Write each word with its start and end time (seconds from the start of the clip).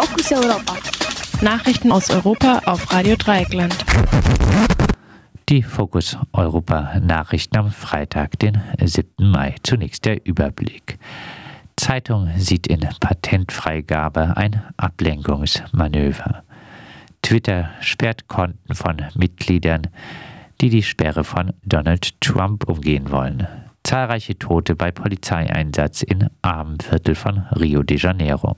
Fokus 0.00 0.30
Europa. 0.30 0.76
Nachrichten 1.42 1.90
aus 1.90 2.08
Europa 2.08 2.62
auf 2.66 2.92
Radio 2.92 3.16
Dreieckland. 3.16 3.76
Die 5.48 5.60
Fokus 5.60 6.16
Europa 6.32 7.00
Nachrichten 7.00 7.56
am 7.56 7.72
Freitag, 7.72 8.38
den 8.38 8.62
7. 8.80 9.28
Mai. 9.28 9.56
Zunächst 9.64 10.04
der 10.04 10.24
Überblick. 10.24 11.00
Zeitung 11.74 12.30
sieht 12.36 12.68
in 12.68 12.86
Patentfreigabe 13.00 14.36
ein 14.36 14.62
Ablenkungsmanöver. 14.76 16.44
Twitter 17.22 17.70
sperrt 17.80 18.28
Konten 18.28 18.76
von 18.76 19.02
Mitgliedern, 19.16 19.88
die 20.60 20.70
die 20.70 20.84
Sperre 20.84 21.24
von 21.24 21.52
Donald 21.64 22.20
Trump 22.20 22.68
umgehen 22.68 23.10
wollen. 23.10 23.48
Zahlreiche 23.82 24.38
Tote 24.38 24.76
bei 24.76 24.92
Polizeieinsatz 24.92 26.02
in 26.02 26.30
Armenviertel 26.42 27.16
von 27.16 27.46
Rio 27.58 27.82
de 27.82 27.98
Janeiro. 27.98 28.56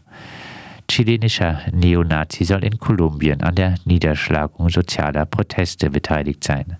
Chilenischer 0.91 1.61
Neonazi 1.71 2.45
soll 2.45 2.65
in 2.65 2.81
Kolumbien 2.81 3.43
an 3.45 3.55
der 3.55 3.77
Niederschlagung 3.85 4.71
sozialer 4.71 5.25
Proteste 5.25 5.89
beteiligt 5.89 6.43
sein. 6.43 6.79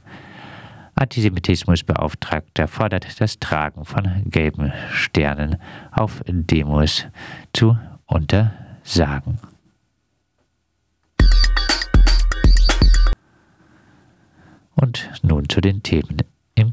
Antisemitismusbeauftragter 0.97 2.67
fordert 2.67 3.21
das 3.21 3.39
Tragen 3.39 3.85
von 3.85 4.25
gelben 4.27 4.73
Sternen 4.91 5.59
auf 5.93 6.23
Demos 6.27 7.07
zu 7.53 7.79
untersagen. 8.07 9.39
Und 14.75 15.09
nun 15.23 15.49
zu 15.49 15.61
den 15.61 15.85
Themen 15.85 16.17
im. 16.57 16.73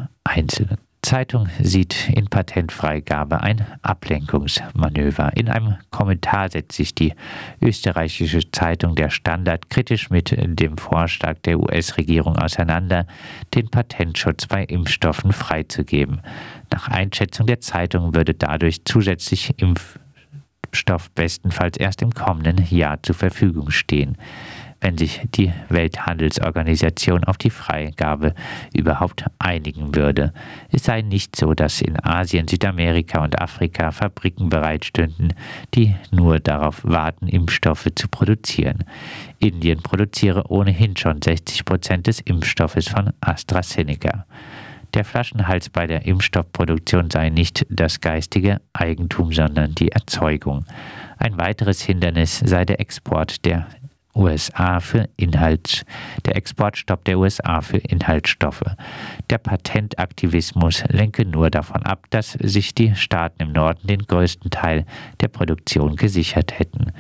Zeitung 1.07 1.47
sieht 1.61 2.09
in 2.09 2.27
Patentfreigabe 2.27 3.39
ein 3.39 3.66
Ablenkungsmanöver. 3.81 5.31
In 5.38 5.47
einem 5.47 5.77
Kommentar 5.89 6.49
setzt 6.49 6.75
sich 6.75 6.93
die 6.93 7.13
österreichische 7.61 8.52
Zeitung 8.52 8.93
Der 8.93 9.09
Standard 9.09 9.70
kritisch 9.70 10.09
mit 10.09 10.35
dem 10.38 10.77
Vorschlag 10.77 11.38
der 11.45 11.61
US-Regierung 11.61 12.38
auseinander, 12.38 13.08
den 13.55 13.69
Patentschutz 13.69 14.47
bei 14.47 14.66
Impfstoffen 14.66 15.31
freizugeben. 15.31 16.19
Nach 16.73 16.89
Einschätzung 16.89 17.47
der 17.47 17.61
Zeitung 17.61 18.14
würde 18.14 18.33
dadurch 18.33 18.83
zusätzlich 18.83 19.53
Impfstoff 19.61 21.09
bestenfalls 21.11 21.77
erst 21.77 22.02
im 22.02 22.11
kommenden 22.11 22.67
Jahr 22.69 23.02
zur 23.02 23.16
Verfügung 23.16 23.71
stehen 23.71 24.17
wenn 24.81 24.97
sich 24.97 25.22
die 25.36 25.52
Welthandelsorganisation 25.70 27.23
auf 27.23 27.38
die 27.38 27.50
Freigabe 27.50 28.33
überhaupt 28.73 29.25
einigen 29.39 29.95
würde. 29.95 30.33
Es 30.72 30.83
sei 30.83 31.02
nicht 31.02 31.36
so, 31.36 31.53
dass 31.53 31.81
in 31.81 32.03
Asien, 32.03 32.47
Südamerika 32.47 33.23
und 33.23 33.42
Afrika 33.42 33.92
Fabriken 33.92 34.50
bereitstünden, 34.50 35.33
die 35.73 35.95
nur 36.11 36.39
darauf 36.39 36.83
warten, 36.83 37.28
Impfstoffe 37.28 37.88
zu 37.95 38.08
produzieren. 38.08 38.83
Indien 39.39 39.81
produziere 39.81 40.50
ohnehin 40.50 40.95
schon 40.95 41.22
60 41.22 41.66
Prozent 41.66 42.08
des 42.08 42.20
Impfstoffes 42.20 42.88
von 42.88 43.11
AstraZeneca. 43.22 44.25
Der 44.94 45.03
Flaschenhals 45.03 45.70
bei 45.70 45.86
der 45.86 46.05
Impfstoffproduktion 46.05 47.11
sei 47.11 47.30
nicht 47.30 47.66
das 47.70 48.00
geistige 48.00 48.61
Eigentum, 48.73 49.33
sondern 49.33 49.75
die 49.75 49.92
Erzeugung. 49.92 50.66
Ein 51.17 51.38
weiteres 51.38 51.81
Hindernis 51.81 52.39
sei 52.39 52.64
der 52.64 52.80
Export 52.80 53.44
der 53.45 53.67
USA 54.18 54.80
für 54.80 55.08
Inhalt, 55.16 55.86
der 56.26 56.36
Exportstopp 56.36 57.06
der 57.06 57.20
USA 57.20 57.62
für 57.62 57.78
Inhaltsstoffe. 57.78 58.64
Der 59.30 59.38
Patentaktivismus 59.38 60.84
lenke 60.90 61.26
nur 61.26 61.50
davon 61.50 61.84
ab, 61.84 62.06
dass 62.10 62.32
sich 62.34 62.73
die 62.73 62.95
Staaten 62.95 63.44
im 63.44 63.52
Norden 63.52 63.88
den 63.88 64.02
größten 64.02 64.50
Teil 64.52 64.86
der 65.22 65.28
Produktion 65.28 65.95
gesichert 65.95 66.58
hätten. 66.60 66.92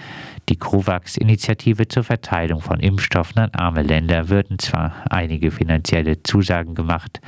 Die 0.49 0.55
COVAX-Initiative 0.55 1.89
zur 1.89 2.05
Verteilung 2.05 2.61
von 2.61 2.79
Impfstoffen 2.79 3.39
an 3.39 3.49
arme 3.53 3.81
Länder 3.81 4.29
würden 4.29 4.59
zwar 4.59 4.93
einige 5.09 5.51
finanzielle 5.51 6.23
Zusagen 6.23 6.73
gemacht, 6.73 7.19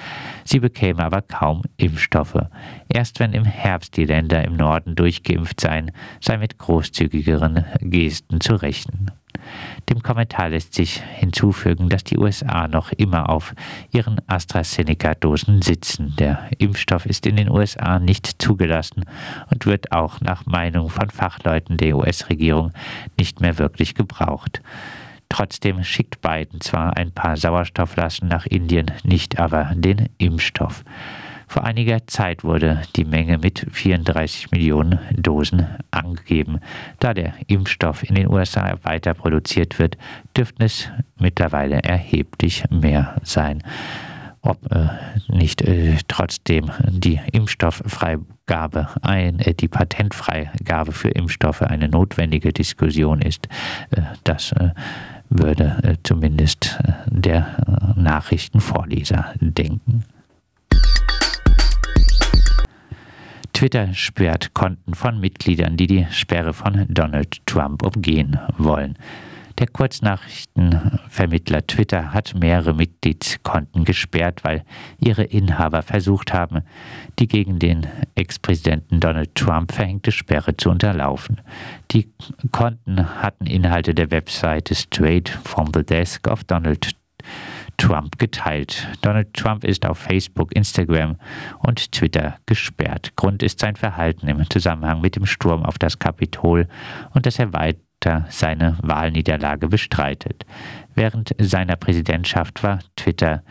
sie 0.45 0.59
bekäme 0.59 1.03
aber 1.03 1.21
kaum 1.21 1.63
Impfstoffe. 1.75 2.47
Erst 2.87 3.19
wenn 3.19 3.33
im 3.33 3.43
Herbst 3.43 3.97
die 3.97 4.05
Länder 4.05 4.45
im 4.45 4.55
Norden 4.55 4.95
durchgeimpft 4.95 5.59
seien, 5.59 5.91
sei 6.21 6.37
mit 6.37 6.57
großzügigeren 6.57 7.65
Gesten 7.81 8.39
zu 8.39 8.55
rechnen. 8.55 9.11
Dem 9.89 10.03
Kommentar 10.03 10.49
lässt 10.49 10.73
sich 10.73 11.01
hinzufügen, 11.01 11.89
dass 11.89 12.03
die 12.03 12.17
USA 12.17 12.67
noch 12.67 12.91
immer 12.91 13.29
auf 13.29 13.53
ihren 13.91 14.19
AstraZeneca-Dosen 14.27 15.61
sitzen. 15.61 16.15
Der 16.19 16.49
Impfstoff 16.57 17.05
ist 17.05 17.25
in 17.25 17.37
den 17.37 17.49
USA 17.49 17.99
nicht 17.99 18.41
zugelassen 18.41 19.05
und 19.49 19.65
wird 19.65 19.91
auch 19.91 20.21
nach 20.21 20.45
Meinung 20.45 20.89
von 20.89 21.09
Fachleuten 21.09 21.77
der 21.77 21.97
US-Regierung 21.97 22.71
nicht 23.17 23.41
mehr 23.41 23.57
wirklich 23.57 23.95
gebraucht. 23.95 24.61
Trotzdem 25.29 25.83
schickt 25.83 26.21
Biden 26.21 26.59
zwar 26.59 26.97
ein 26.97 27.11
paar 27.11 27.37
Sauerstofflaschen 27.37 28.27
nach 28.27 28.45
Indien, 28.45 28.91
nicht 29.03 29.39
aber 29.39 29.71
den 29.75 30.09
Impfstoff. 30.17 30.83
Vor 31.47 31.63
einiger 31.63 32.05
Zeit 32.05 32.43
wurde 32.43 32.83
die 32.95 33.05
Menge 33.05 33.39
mit 33.39 33.65
34 33.71 34.51
Millionen 34.51 34.99
Dosen 35.15 35.65
angegeben. 35.89 36.59
Da 36.99 37.15
der 37.15 37.33
Impfstoff 37.47 38.07
in 38.07 38.13
den 38.13 38.29
USA 38.29 38.77
weiter 38.83 39.15
produziert 39.15 39.79
wird, 39.79 39.97
dürften 40.37 40.61
es 40.61 40.89
mittlerweile 41.17 41.81
erheblich 41.81 42.65
mehr 42.69 43.15
sein. 43.23 43.63
Ob 44.41 44.71
äh, 44.71 44.87
nicht 45.27 45.61
äh, 45.61 45.97
trotzdem 46.07 46.71
die 46.87 47.19
Impfstofffreigabe, 47.31 48.87
ein, 49.01 49.39
äh, 49.39 49.53
die 49.53 49.67
Patentfreigabe 49.67 50.93
für 50.93 51.09
Impfstoffe 51.09 51.61
eine 51.61 51.89
notwendige 51.89 52.53
Diskussion 52.53 53.21
ist, 53.21 53.47
äh, 53.91 54.01
das 54.23 54.53
äh, 54.53 54.69
würde 55.29 55.77
äh, 55.83 55.95
zumindest 56.03 56.79
der 57.07 57.93
Nachrichtenvorleser 57.95 59.33
denken. 59.39 60.05
Twitter 63.53 63.93
sperrt 63.93 64.53
Konten 64.53 64.93
von 64.93 65.19
Mitgliedern, 65.19 65.75
die 65.75 65.87
die 65.87 66.07
Sperre 66.11 66.53
von 66.53 66.85
Donald 66.87 67.45
Trump 67.45 67.83
umgehen 67.83 68.39
wollen. 68.57 68.95
Der 69.59 69.67
Kurznachrichtenvermittler 69.67 71.67
Twitter 71.67 72.13
hat 72.13 72.33
mehrere 72.33 72.73
Mitgliedskonten 72.73 73.83
gesperrt, 73.83 74.45
weil 74.45 74.63
ihre 74.99 75.23
Inhaber 75.23 75.81
versucht 75.81 76.33
haben, 76.33 76.61
die 77.19 77.27
gegen 77.27 77.59
den 77.59 77.85
Ex-Präsidenten 78.15 79.01
Donald 79.01 79.35
Trump 79.35 79.73
verhängte 79.73 80.13
Sperre 80.13 80.55
zu 80.55 80.69
unterlaufen. 80.69 81.41
Die 81.91 82.09
Konten 82.53 83.21
hatten 83.21 83.47
Inhalte 83.47 83.93
der 83.93 84.11
Webseite 84.11 84.75
Straight 84.75 85.27
from 85.27 85.71
the 85.73 85.83
Desk 85.83 86.25
of 86.29 86.45
Donald 86.45 86.95
Trump 87.75 88.17
geteilt. 88.17 88.87
Donald 89.01 89.33
Trump 89.33 89.65
ist 89.65 89.85
auf 89.85 89.97
Facebook, 89.97 90.55
Instagram 90.55 91.17
und 91.59 91.91
Twitter 91.91 92.37
gesperrt. 92.45 93.11
Grund 93.17 93.43
ist 93.43 93.59
sein 93.59 93.75
Verhalten 93.75 94.29
im 94.29 94.49
Zusammenhang 94.49 95.01
mit 95.01 95.17
dem 95.17 95.25
Sturm 95.25 95.65
auf 95.65 95.77
das 95.77 95.99
Kapitol 95.99 96.69
und 97.13 97.25
dass 97.25 97.39
er 97.39 97.51
weiter 97.99 98.25
seine 98.29 98.77
Wahlniederlage 98.81 99.67
bestreitet. 99.67 100.45
Während 100.95 101.35
seiner 101.37 101.75
Präsidentschaft 101.75 102.63
war 102.63 102.79
Twitter 102.95 103.43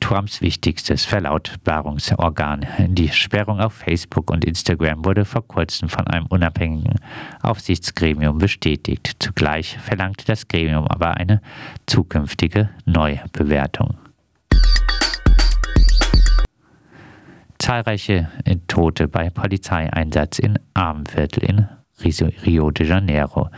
Trumps 0.00 0.40
wichtigstes 0.40 1.04
Verlautbarungsorgan. 1.04 2.66
Die 2.88 3.08
Sperrung 3.08 3.60
auf 3.60 3.74
Facebook 3.74 4.30
und 4.30 4.44
Instagram 4.44 5.04
wurde 5.04 5.24
vor 5.24 5.46
kurzem 5.46 5.88
von 5.88 6.06
einem 6.06 6.26
unabhängigen 6.26 6.98
Aufsichtsgremium 7.42 8.38
bestätigt. 8.38 9.16
Zugleich 9.18 9.78
verlangte 9.78 10.24
das 10.24 10.48
Gremium 10.48 10.86
aber 10.88 11.16
eine 11.16 11.42
zukünftige 11.86 12.70
Neubewertung. 12.86 13.96
Zahlreiche 17.58 18.28
Tote 18.68 19.08
bei 19.08 19.30
Polizeieinsatz 19.30 20.38
in 20.38 20.58
Armenviertel 20.74 21.44
in 21.44 21.68
Rio 22.02 22.70
de 22.70 22.86
Janeiro. 22.86 23.50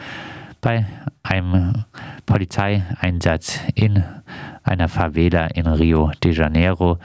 Bei 0.61 0.87
einem 1.23 1.85
Polizeieinsatz 2.27 3.61
in 3.75 4.03
einer 4.63 4.89
Favela 4.89 5.47
in 5.47 5.67
Rio 5.67 6.11
de 6.23 6.33
Janeiro 6.33 6.99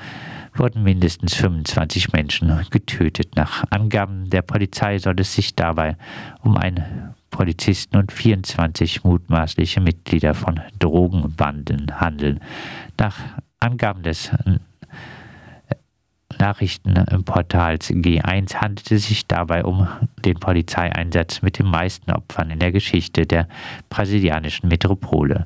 wurden 0.55 0.83
mindestens 0.83 1.35
25 1.35 2.11
Menschen 2.11 2.65
getötet. 2.71 3.35
Nach 3.35 3.63
Angaben 3.69 4.29
der 4.29 4.41
Polizei 4.41 4.97
soll 4.97 5.19
es 5.19 5.33
sich 5.33 5.55
dabei 5.55 5.95
um 6.41 6.57
einen 6.57 7.13
Polizisten 7.29 7.97
und 7.97 8.11
24 8.11 9.03
mutmaßliche 9.03 9.79
Mitglieder 9.79 10.33
von 10.33 10.59
Drogenbanden 10.79 11.99
handeln. 11.99 12.39
Nach 12.97 13.15
Angaben 13.59 14.03
des 14.03 14.31
Nachrichtenportals 16.41 17.91
G1 17.91 18.55
handelte 18.55 18.95
es 18.95 19.07
sich 19.07 19.27
dabei 19.27 19.63
um 19.63 19.87
den 20.25 20.39
Polizeieinsatz 20.39 21.43
mit 21.43 21.59
den 21.59 21.67
meisten 21.67 22.11
Opfern 22.11 22.49
in 22.49 22.57
der 22.57 22.71
Geschichte 22.71 23.27
der 23.27 23.47
brasilianischen 23.89 24.67
Metropole. 24.67 25.45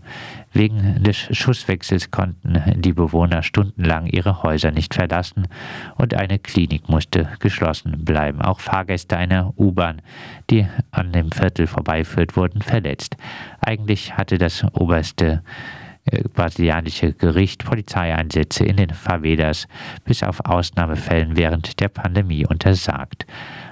Wegen 0.53 1.03
des 1.03 1.17
Schusswechsels 1.31 2.11
konnten 2.11 2.81
die 2.81 2.93
Bewohner 2.93 3.43
stundenlang 3.43 4.05
ihre 4.05 4.41
Häuser 4.41 4.71
nicht 4.71 4.93
verlassen 4.93 5.49
und 5.97 6.13
eine 6.13 6.39
Klinik 6.39 6.87
musste 6.87 7.27
geschlossen 7.39 8.05
bleiben. 8.05 8.41
Auch 8.41 8.61
Fahrgäste 8.61 9.17
einer 9.17 9.53
U-Bahn, 9.57 10.01
die 10.49 10.65
an 10.91 11.11
dem 11.11 11.29
Viertel 11.33 11.67
vorbeiführt, 11.67 12.37
wurden 12.37 12.61
verletzt. 12.61 13.17
Eigentlich 13.59 14.15
hatte 14.15 14.37
das 14.37 14.63
oberste 14.73 15.25
äh, 15.25 15.84
brasilianische 16.33 17.13
Gericht 17.13 17.65
Polizeieinsätze 17.65 18.63
in 18.65 18.77
den 18.77 18.91
Favelas 18.91 19.67
bis 20.03 20.23
auf 20.23 20.39
Ausnahmefällen 20.45 21.35
während 21.35 21.79
der 21.79 21.89
Pandemie 21.89 22.45
untersagt. 22.45 23.25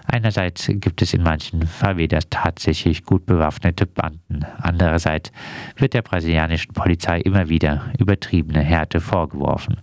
Einerseits 0.05 0.67
gibt 0.67 1.01
es 1.01 1.13
in 1.13 1.23
manchen 1.23 1.65
Favelas 1.65 2.27
tatsächlich 2.29 3.03
gut 3.05 3.25
bewaffnete 3.25 3.85
Banden. 3.85 4.45
Andererseits 4.61 5.31
wird 5.77 5.93
der 5.93 6.01
brasilianischen 6.01 6.73
Polizei 6.73 7.19
immer 7.21 7.47
wieder 7.47 7.85
übertriebene 7.97 8.59
Härte 8.59 8.99
vorgeworfen. 8.99 9.77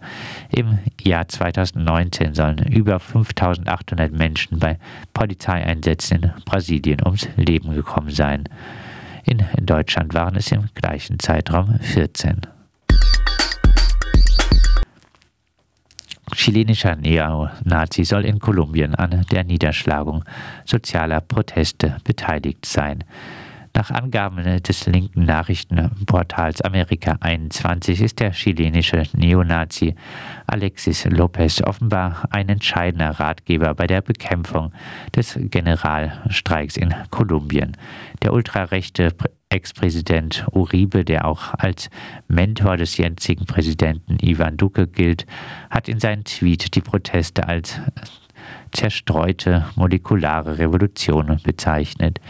Im 0.51 0.79
Jahr 1.03 1.27
2019 1.27 2.35
sollen 2.35 2.59
über 2.71 3.01
5800 3.01 4.13
Menschen 4.13 4.59
bei 4.59 4.79
Polizeieinsätzen 5.15 6.23
in 6.23 6.33
Brasilien 6.45 7.01
ums 7.05 7.29
Leben 7.37 7.75
gekommen 7.75 8.11
sein. 8.11 8.45
In 9.25 9.45
Deutschland 9.61 10.15
waren 10.15 10.37
es 10.37 10.51
im 10.53 10.69
gleichen 10.75 11.19
Zeitraum 11.19 11.79
14. 11.81 12.43
Chilenischer 16.35 16.97
Neonazi 16.97 18.05
soll 18.05 18.25
in 18.25 18.39
Kolumbien 18.39 18.95
an 18.95 19.27
der 19.31 19.45
Niederschlagung 19.45 20.25
sozialer 20.65 21.21
Proteste 21.21 21.99
beteiligt 22.05 22.65
sein. 22.65 23.05
Nach 23.73 23.91
Angaben 23.91 24.63
des 24.63 24.87
linken 24.87 25.25
Nachrichtenportals 25.25 26.61
Amerika 26.61 27.17
21 27.21 28.01
ist 28.01 28.19
der 28.19 28.33
chilenische 28.33 29.05
Neonazi 29.15 29.95
Alexis 30.47 31.05
Lopez 31.05 31.63
offenbar 31.63 32.27
ein 32.31 32.49
entscheidender 32.49 33.11
Ratgeber 33.11 33.75
bei 33.75 33.87
der 33.87 34.01
Bekämpfung 34.01 34.73
des 35.15 35.39
Generalstreiks 35.39 36.77
in 36.77 36.93
Kolumbien. 37.11 37.77
Der 38.23 38.33
ultrarechte 38.33 39.15
Ex-Präsident 39.51 40.47
Uribe, 40.51 41.05
der 41.05 41.25
auch 41.27 41.55
als 41.55 41.91
Mentor 42.27 42.77
des 42.77 42.97
jetzigen 42.97 43.47
Präsidenten 43.47 44.19
Ivan 44.21 44.57
Duque 44.57 44.89
gilt, 44.89 45.27
hat 45.71 45.89
in 45.89 46.01
seinem 46.01 46.25
Tweet 46.25 46.75
die 46.75 46.81
Proteste 46.81 47.47
als 47.47 47.81
zerstreute 48.73 49.67
molekulare 49.77 50.59
Revolution 50.59 51.41
bezeichnet. 51.45 52.21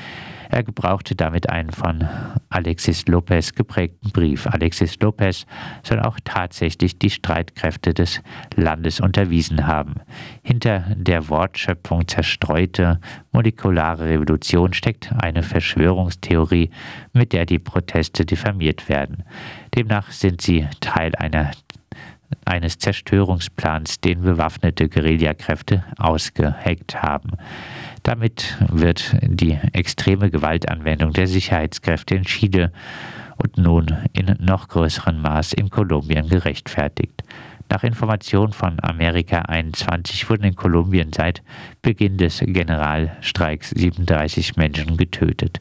Er 0.51 0.65
gebrauchte 0.65 1.15
damit 1.15 1.49
einen 1.49 1.71
von 1.71 2.09
Alexis 2.49 3.07
Lopez 3.07 3.55
geprägten 3.55 4.11
Brief. 4.11 4.49
Alexis 4.49 4.99
Lopez 4.99 5.47
soll 5.85 6.01
auch 6.01 6.19
tatsächlich 6.25 6.99
die 6.99 7.11
Streitkräfte 7.11 7.95
des 7.95 8.21
Landes 8.57 9.01
unterwiesen 9.01 9.69
haben. 9.69 9.95
Hinter 10.43 10.87
der 10.97 11.29
Wortschöpfung 11.29 12.09
zerstreute 12.09 13.01
molekulare 13.31 14.09
Revolution 14.09 14.73
steckt 14.73 15.13
eine 15.17 15.45
Verschwörungstheorie, 15.45 16.71
mit 17.13 17.33
der 17.33 17.47
die 17.47 17.61
Proteste 17.61 18.27
diffamiert 18.27 18.89
werden. 18.89 19.23
Demnach 19.77 20.11
sind 20.11 20.41
sie 20.41 20.67
Teil 20.81 21.15
einer 21.15 21.53
eines 22.45 22.79
Zerstörungsplans, 22.79 24.01
den 24.01 24.23
bewaffnete 24.23 24.89
Guerillakräfte 24.89 25.85
ausgeheckt 25.99 27.03
haben. 27.03 27.33
Damit 28.03 28.57
wird 28.69 29.17
die 29.23 29.59
extreme 29.73 30.31
Gewaltanwendung 30.31 31.13
der 31.13 31.27
Sicherheitskräfte 31.27 32.15
in 32.15 32.25
Chile 32.25 32.73
und 33.37 33.59
nun 33.59 33.97
in 34.13 34.37
noch 34.41 34.69
größerem 34.69 35.21
Maß 35.21 35.53
in 35.53 35.71
Kolumbien 35.71 36.29
gerechtfertigt. 36.29 37.23
Nach 37.71 37.85
Informationen 37.85 38.53
von 38.53 38.79
Amerika 38.83 39.43
21 39.43 40.29
wurden 40.29 40.43
in 40.43 40.57
Kolumbien 40.57 41.13
seit 41.13 41.41
Beginn 41.83 42.17
des 42.17 42.41
Generalstreiks 42.45 43.71
37 43.71 44.57
Menschen 44.57 44.97
getötet. 44.97 45.61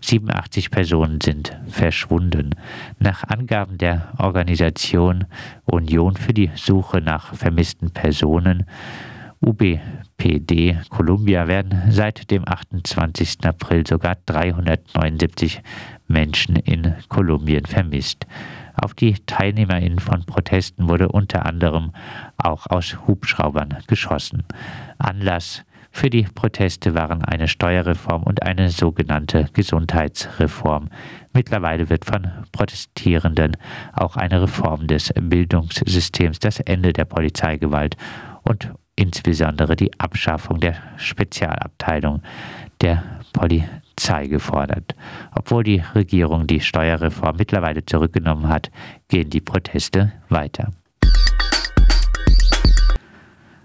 87 0.00 0.70
Personen 0.70 1.20
sind 1.20 1.58
verschwunden. 1.68 2.54
Nach 2.98 3.24
Angaben 3.24 3.76
der 3.76 4.14
Organisation 4.16 5.26
Union 5.66 6.16
für 6.16 6.32
die 6.32 6.50
Suche 6.54 7.02
nach 7.02 7.34
vermissten 7.34 7.90
Personen 7.90 8.64
UBPD 9.42 10.78
Columbia 10.90 11.48
werden 11.48 11.82
seit 11.88 12.30
dem 12.30 12.46
28. 12.46 13.38
April 13.44 13.86
sogar 13.86 14.16
379 14.26 15.62
Menschen 16.08 16.56
in 16.56 16.94
Kolumbien 17.08 17.64
vermisst. 17.64 18.26
Auf 18.74 18.92
die 18.92 19.14
TeilnehmerInnen 19.14 19.98
von 19.98 20.24
Protesten 20.24 20.88
wurde 20.88 21.08
unter 21.08 21.46
anderem 21.46 21.92
auch 22.36 22.66
aus 22.68 22.98
Hubschraubern 23.06 23.78
geschossen. 23.86 24.44
Anlass 24.98 25.64
für 25.90 26.10
die 26.10 26.22
Proteste 26.22 26.94
waren 26.94 27.24
eine 27.24 27.48
Steuerreform 27.48 28.22
und 28.22 28.42
eine 28.42 28.68
sogenannte 28.70 29.48
Gesundheitsreform. 29.52 30.88
Mittlerweile 31.32 31.88
wird 31.88 32.04
von 32.04 32.28
Protestierenden 32.52 33.56
auch 33.92 34.16
eine 34.16 34.42
Reform 34.42 34.86
des 34.86 35.12
Bildungssystems, 35.20 36.38
das 36.38 36.60
Ende 36.60 36.92
der 36.92 37.06
Polizeigewalt 37.06 37.96
und 38.42 38.70
insbesondere 39.00 39.76
die 39.76 39.98
Abschaffung 39.98 40.60
der 40.60 40.76
Spezialabteilung 40.98 42.22
der 42.82 43.02
Polizei 43.32 44.26
gefordert. 44.26 44.94
Obwohl 45.34 45.64
die 45.64 45.82
Regierung 45.94 46.46
die 46.46 46.60
Steuerreform 46.60 47.36
mittlerweile 47.36 47.84
zurückgenommen 47.84 48.48
hat, 48.48 48.70
gehen 49.08 49.30
die 49.30 49.40
Proteste 49.40 50.12
weiter. 50.28 50.70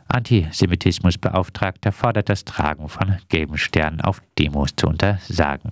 Antisemitismusbeauftragter 0.07 1.91
fordert 1.91 2.29
das 2.29 2.45
Tragen 2.45 2.87
von 2.87 3.17
gelben 3.27 3.57
Sternen 3.57 3.99
auf 3.99 4.21
Demos 4.39 4.69
zu 4.77 4.87
untersagen. 4.87 5.71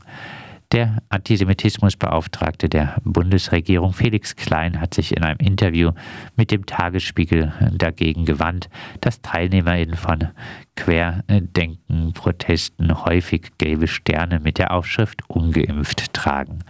Der 0.73 1.01
Antisemitismusbeauftragte 1.09 2.67
der 2.67 2.99
Bundesregierung 3.03 3.93
Felix 3.93 4.35
Klein 4.35 4.81
hat 4.81 4.95
sich 4.95 5.15
in 5.15 5.23
einem 5.23 5.37
Interview 5.37 5.91
mit 6.35 6.49
dem 6.49 6.65
Tagesspiegel 6.65 7.53
dagegen 7.77 8.25
gewandt, 8.25 8.71
dass 8.99 9.21
TeilnehmerInnen 9.21 9.95
von 9.95 10.29
Querdenken-Protesten 10.75 13.05
häufig 13.05 13.51
gelbe 13.59 13.87
Sterne 13.87 14.39
mit 14.39 14.57
der 14.57 14.71
Aufschrift 14.71 15.21
ungeimpft 15.29 16.11
tragen. 16.11 16.63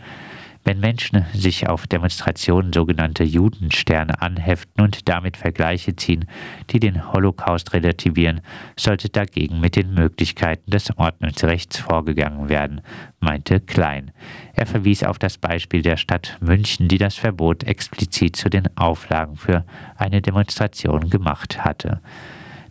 Wenn 0.66 0.80
Menschen 0.80 1.26
sich 1.34 1.68
auf 1.68 1.88
Demonstrationen 1.88 2.72
sogenannte 2.72 3.26
Judensterne 3.26 4.22
anheften 4.22 4.82
und 4.82 5.10
damit 5.10 5.36
Vergleiche 5.36 5.96
ziehen, 5.98 6.26
die 6.70 6.80
den 6.80 7.12
Holocaust 7.12 7.74
relativieren, 7.74 8.40
sollte 8.78 9.10
dagegen 9.10 9.60
mit 9.60 9.76
den 9.76 9.94
Möglichkeiten 9.94 10.72
des 10.72 10.98
Ordnungsrechts 10.98 11.80
vorgegangen 11.80 12.48
werden, 12.48 12.82
meinte 13.20 13.60
Klein. 13.60 14.12
Er 14.54 14.66
verwies 14.66 15.04
auf 15.04 15.20
das 15.20 15.38
Beispiel 15.38 15.82
der 15.82 15.98
Stadt 15.98 16.38
München, 16.40 16.88
die 16.88 16.98
das 16.98 17.16
Verbot 17.16 17.64
explizit 17.66 18.38
zu 18.38 18.50
den 18.50 18.78
Auflagen 18.78 19.36
für 19.36 19.66
eine 19.98 20.22
Demonstration 20.22 21.10
gemacht 21.10 21.66
hatte. 21.66 22.00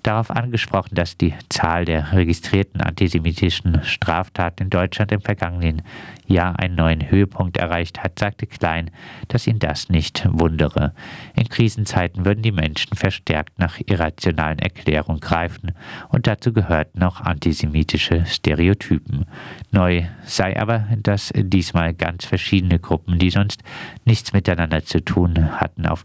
Darauf 0.02 0.32
angesprochen, 0.32 0.96
dass 0.96 1.16
die 1.16 1.32
Zahl 1.48 1.84
der 1.84 2.12
registrierten 2.12 2.80
antisemitischen 2.80 3.84
Straftaten 3.84 4.64
in 4.64 4.70
Deutschland 4.70 5.12
im 5.12 5.20
vergangenen 5.20 5.82
Jahr 6.26 6.58
einen 6.58 6.74
neuen 6.74 7.08
Höhepunkt 7.08 7.56
erreicht 7.56 8.02
hat, 8.02 8.18
sagte 8.18 8.48
Klein, 8.48 8.90
dass 9.28 9.46
ihn 9.46 9.60
das 9.60 9.90
nicht 9.90 10.26
wundere. 10.28 10.92
In 11.36 11.48
Krisenzeiten 11.48 12.24
würden 12.24 12.42
die 12.42 12.50
Menschen 12.50 12.96
verstärkt 12.96 13.60
nach 13.60 13.78
irrationalen 13.86 14.58
Erklärungen 14.58 15.20
greifen 15.20 15.72
und 16.08 16.26
dazu 16.26 16.52
gehörten 16.52 17.04
auch 17.04 17.20
antisemitische 17.20 18.26
Stereotypen. 18.26 19.26
Neu 19.70 20.02
sei 20.24 20.58
aber, 20.58 20.88
dass 20.96 21.32
diesmal 21.36 21.94
ganz 21.94 22.24
verschiedene 22.24 22.80
Gruppen, 22.80 23.20
die 23.20 23.30
sonst 23.30 23.62
nichts 24.04 24.32
miteinander 24.32 24.84
zu 24.84 25.04
tun 25.04 25.60
hatten, 25.60 25.86
auf 25.86 26.04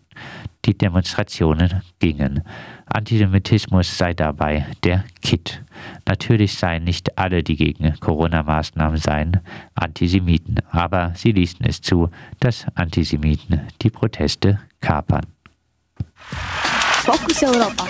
die 0.67 0.77
Demonstrationen 0.77 1.81
gingen. 1.99 2.43
Antisemitismus 2.85 3.97
sei 3.97 4.13
dabei 4.13 4.65
der 4.83 5.05
Kit. 5.21 5.63
Natürlich 6.05 6.57
seien 6.57 6.83
nicht 6.83 7.17
alle, 7.17 7.41
die 7.41 7.55
gegen 7.55 7.97
Corona-Maßnahmen 7.99 8.97
seien, 8.97 9.39
Antisemiten, 9.75 10.57
aber 10.71 11.13
sie 11.15 11.31
ließen 11.31 11.65
es 11.65 11.81
zu, 11.81 12.09
dass 12.39 12.65
Antisemiten 12.75 13.61
die 13.81 13.89
Proteste 13.89 14.59
kapern. 14.81 15.25
Fokus 17.03 17.41
Europa. 17.43 17.87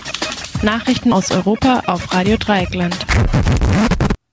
Nachrichten 0.62 1.13
aus 1.13 1.31
Europa 1.31 1.84
auf 1.86 2.13
Radio 2.13 2.38
Dreieckland. 2.38 2.96